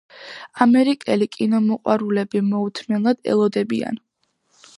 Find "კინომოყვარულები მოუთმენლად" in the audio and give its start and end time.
1.35-3.23